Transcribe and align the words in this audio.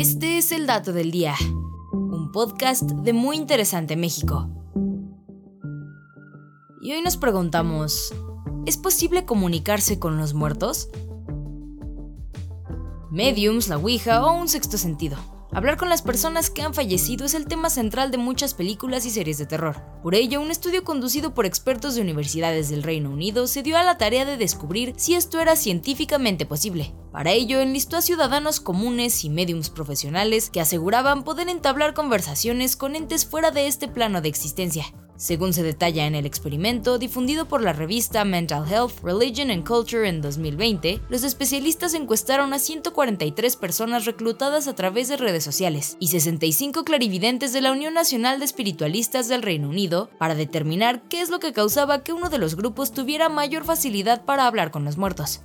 Este 0.00 0.38
es 0.38 0.50
el 0.50 0.66
dato 0.66 0.94
del 0.94 1.10
día, 1.10 1.34
un 1.92 2.32
podcast 2.32 2.84
de 2.84 3.12
Muy 3.12 3.36
Interesante 3.36 3.96
México. 3.96 4.48
Y 6.80 6.92
hoy 6.92 7.02
nos 7.02 7.18
preguntamos, 7.18 8.14
¿es 8.64 8.78
posible 8.78 9.26
comunicarse 9.26 9.98
con 9.98 10.16
los 10.16 10.32
muertos? 10.32 10.88
Mediums, 13.10 13.68
la 13.68 13.76
Ouija 13.76 14.24
o 14.24 14.40
un 14.40 14.48
sexto 14.48 14.78
sentido. 14.78 15.18
Hablar 15.52 15.76
con 15.76 15.88
las 15.88 16.02
personas 16.02 16.48
que 16.48 16.62
han 16.62 16.74
fallecido 16.74 17.26
es 17.26 17.34
el 17.34 17.46
tema 17.46 17.70
central 17.70 18.12
de 18.12 18.18
muchas 18.18 18.54
películas 18.54 19.04
y 19.04 19.10
series 19.10 19.36
de 19.36 19.46
terror. 19.46 19.82
Por 20.00 20.14
ello, 20.14 20.40
un 20.40 20.52
estudio 20.52 20.84
conducido 20.84 21.34
por 21.34 21.44
expertos 21.44 21.96
de 21.96 22.02
universidades 22.02 22.68
del 22.68 22.84
Reino 22.84 23.10
Unido 23.10 23.48
se 23.48 23.64
dio 23.64 23.76
a 23.76 23.82
la 23.82 23.98
tarea 23.98 24.24
de 24.24 24.36
descubrir 24.36 24.94
si 24.96 25.14
esto 25.14 25.40
era 25.40 25.56
científicamente 25.56 26.46
posible. 26.46 26.94
Para 27.10 27.32
ello, 27.32 27.58
enlistó 27.58 27.96
a 27.96 28.02
ciudadanos 28.02 28.60
comunes 28.60 29.24
y 29.24 29.30
mediums 29.30 29.70
profesionales 29.70 30.50
que 30.50 30.60
aseguraban 30.60 31.24
poder 31.24 31.48
entablar 31.48 31.94
conversaciones 31.94 32.76
con 32.76 32.94
entes 32.94 33.26
fuera 33.26 33.50
de 33.50 33.66
este 33.66 33.88
plano 33.88 34.20
de 34.20 34.28
existencia. 34.28 34.84
Según 35.20 35.52
se 35.52 35.62
detalla 35.62 36.06
en 36.06 36.14
el 36.14 36.24
experimento 36.24 36.96
difundido 36.96 37.44
por 37.44 37.60
la 37.60 37.74
revista 37.74 38.24
Mental 38.24 38.66
Health, 38.66 39.02
Religion 39.02 39.50
and 39.50 39.68
Culture 39.68 40.08
en 40.08 40.22
2020, 40.22 40.98
los 41.10 41.24
especialistas 41.24 41.92
encuestaron 41.92 42.54
a 42.54 42.58
143 42.58 43.56
personas 43.56 44.06
reclutadas 44.06 44.66
a 44.66 44.74
través 44.74 45.08
de 45.08 45.18
redes 45.18 45.44
sociales 45.44 45.98
y 46.00 46.08
65 46.08 46.84
clarividentes 46.84 47.52
de 47.52 47.60
la 47.60 47.72
Unión 47.72 47.92
Nacional 47.92 48.38
de 48.38 48.46
Espiritualistas 48.46 49.28
del 49.28 49.42
Reino 49.42 49.68
Unido 49.68 50.08
para 50.18 50.34
determinar 50.34 51.02
qué 51.10 51.20
es 51.20 51.28
lo 51.28 51.38
que 51.38 51.52
causaba 51.52 52.02
que 52.02 52.14
uno 52.14 52.30
de 52.30 52.38
los 52.38 52.56
grupos 52.56 52.92
tuviera 52.92 53.28
mayor 53.28 53.64
facilidad 53.64 54.24
para 54.24 54.46
hablar 54.46 54.70
con 54.70 54.86
los 54.86 54.96
muertos. 54.96 55.42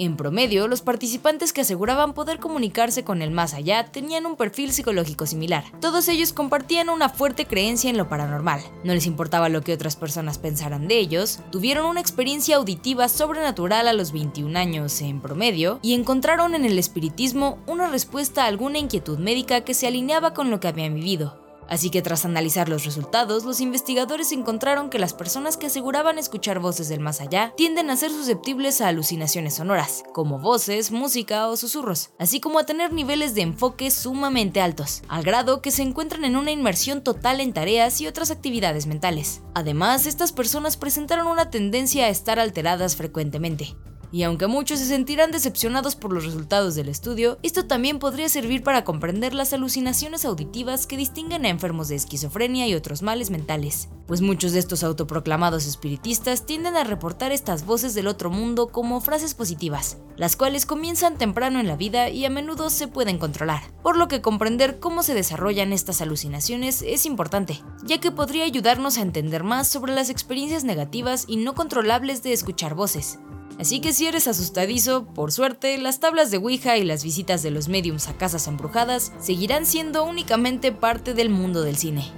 En 0.00 0.16
promedio, 0.16 0.68
los 0.68 0.80
participantes 0.80 1.52
que 1.52 1.62
aseguraban 1.62 2.14
poder 2.14 2.38
comunicarse 2.38 3.02
con 3.02 3.20
el 3.20 3.32
más 3.32 3.52
allá 3.52 3.86
tenían 3.90 4.26
un 4.26 4.36
perfil 4.36 4.70
psicológico 4.70 5.26
similar. 5.26 5.64
Todos 5.80 6.06
ellos 6.06 6.32
compartían 6.32 6.88
una 6.88 7.08
fuerte 7.08 7.46
creencia 7.46 7.90
en 7.90 7.96
lo 7.96 8.08
paranormal. 8.08 8.60
No 8.84 8.94
les 8.94 9.06
importaba 9.06 9.48
lo 9.48 9.62
que 9.62 9.72
otras 9.72 9.96
personas 9.96 10.38
pensaran 10.38 10.86
de 10.86 11.00
ellos, 11.00 11.40
tuvieron 11.50 11.84
una 11.84 12.00
experiencia 12.00 12.56
auditiva 12.56 13.08
sobrenatural 13.08 13.88
a 13.88 13.92
los 13.92 14.12
21 14.12 14.56
años 14.56 15.00
en 15.00 15.20
promedio 15.20 15.80
y 15.82 15.94
encontraron 15.94 16.54
en 16.54 16.64
el 16.64 16.78
espiritismo 16.78 17.58
una 17.66 17.88
respuesta 17.88 18.44
a 18.44 18.46
alguna 18.46 18.78
inquietud 18.78 19.18
médica 19.18 19.62
que 19.62 19.74
se 19.74 19.88
alineaba 19.88 20.32
con 20.32 20.48
lo 20.48 20.60
que 20.60 20.68
habían 20.68 20.94
vivido. 20.94 21.47
Así 21.68 21.90
que 21.90 22.02
tras 22.02 22.24
analizar 22.24 22.68
los 22.68 22.84
resultados, 22.84 23.44
los 23.44 23.60
investigadores 23.60 24.32
encontraron 24.32 24.90
que 24.90 24.98
las 24.98 25.14
personas 25.14 25.56
que 25.56 25.66
aseguraban 25.66 26.18
escuchar 26.18 26.58
voces 26.60 26.88
del 26.88 27.00
más 27.00 27.20
allá 27.20 27.52
tienden 27.56 27.90
a 27.90 27.96
ser 27.96 28.10
susceptibles 28.10 28.80
a 28.80 28.88
alucinaciones 28.88 29.54
sonoras, 29.54 30.04
como 30.12 30.38
voces, 30.38 30.90
música 30.90 31.48
o 31.48 31.56
susurros, 31.56 32.10
así 32.18 32.40
como 32.40 32.58
a 32.58 32.66
tener 32.66 32.92
niveles 32.92 33.34
de 33.34 33.42
enfoque 33.42 33.90
sumamente 33.90 34.60
altos, 34.60 35.02
al 35.08 35.22
grado 35.22 35.62
que 35.62 35.70
se 35.70 35.82
encuentran 35.82 36.24
en 36.24 36.36
una 36.36 36.50
inmersión 36.50 37.02
total 37.02 37.40
en 37.40 37.52
tareas 37.52 38.00
y 38.00 38.06
otras 38.06 38.30
actividades 38.30 38.86
mentales. 38.86 39.42
Además, 39.54 40.06
estas 40.06 40.32
personas 40.32 40.76
presentaron 40.76 41.26
una 41.26 41.50
tendencia 41.50 42.06
a 42.06 42.08
estar 42.08 42.38
alteradas 42.38 42.96
frecuentemente, 42.96 43.76
y 44.10 44.22
aunque 44.22 44.46
muchos 44.46 44.78
se 44.78 44.86
sentirán 44.86 45.30
decepcionados 45.30 45.96
por 45.96 46.12
los 46.12 46.24
resultados 46.24 46.74
del 46.74 46.88
estudio, 46.88 47.38
esto 47.42 47.66
también 47.66 47.98
podría 47.98 48.28
servir 48.28 48.62
para 48.62 48.84
comprender 48.84 49.34
las 49.34 49.52
alucinaciones 49.52 50.24
auditivas 50.24 50.86
que 50.86 50.96
distinguen 50.96 51.44
a 51.44 51.48
enfermos 51.48 51.88
de 51.88 51.96
esquizofrenia 51.96 52.66
y 52.66 52.74
otros 52.74 53.02
males 53.02 53.30
mentales, 53.30 53.88
pues 54.06 54.20
muchos 54.20 54.52
de 54.52 54.58
estos 54.58 54.82
autoproclamados 54.82 55.66
espiritistas 55.66 56.46
tienden 56.46 56.76
a 56.76 56.84
reportar 56.84 57.32
estas 57.32 57.66
voces 57.66 57.94
del 57.94 58.06
otro 58.06 58.30
mundo 58.30 58.68
como 58.68 59.00
frases 59.00 59.34
positivas, 59.34 59.98
las 60.16 60.36
cuales 60.36 60.66
comienzan 60.66 61.18
temprano 61.18 61.60
en 61.60 61.66
la 61.66 61.76
vida 61.76 62.08
y 62.08 62.24
a 62.24 62.30
menudo 62.30 62.70
se 62.70 62.88
pueden 62.88 63.18
controlar, 63.18 63.62
por 63.82 63.96
lo 63.96 64.08
que 64.08 64.20
comprender 64.20 64.80
cómo 64.80 65.02
se 65.02 65.14
desarrollan 65.14 65.72
estas 65.72 66.00
alucinaciones 66.00 66.82
es 66.82 67.06
importante, 67.06 67.62
ya 67.84 67.98
que 67.98 68.10
podría 68.10 68.44
ayudarnos 68.44 68.98
a 68.98 69.02
entender 69.02 69.44
más 69.44 69.68
sobre 69.68 69.94
las 69.94 70.10
experiencias 70.10 70.64
negativas 70.64 71.24
y 71.28 71.36
no 71.36 71.54
controlables 71.54 72.22
de 72.22 72.32
escuchar 72.32 72.74
voces, 72.74 73.18
Así 73.58 73.80
que 73.80 73.92
si 73.92 74.06
eres 74.06 74.28
asustadizo, 74.28 75.04
por 75.04 75.32
suerte, 75.32 75.76
las 75.78 75.98
tablas 75.98 76.30
de 76.30 76.36
Ouija 76.36 76.76
y 76.76 76.84
las 76.84 77.02
visitas 77.02 77.42
de 77.42 77.50
los 77.50 77.68
mediums 77.68 78.06
a 78.06 78.16
casas 78.16 78.46
embrujadas 78.46 79.12
seguirán 79.18 79.66
siendo 79.66 80.04
únicamente 80.04 80.70
parte 80.70 81.12
del 81.12 81.28
mundo 81.28 81.62
del 81.62 81.76
cine. 81.76 82.08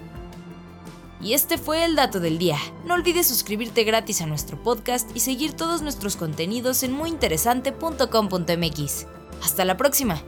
Y 1.23 1.35
este 1.35 1.59
fue 1.59 1.85
el 1.85 1.97
dato 1.97 2.19
del 2.21 2.39
día. 2.39 2.57
No 2.85 2.95
olvides 2.95 3.27
suscribirte 3.27 3.85
gratis 3.85 4.21
a 4.21 4.27
nuestro 4.27 4.63
podcast 4.63 5.11
y 5.15 5.21
seguir 5.21 5.53
todos 5.53 5.83
nuestros 5.83 6.17
contenidos 6.17 6.83
en 6.83 6.93
muyinteresante.com.mx. 6.93 9.07
Hasta 9.43 9.65
la 9.65 9.77
próxima. 9.77 10.23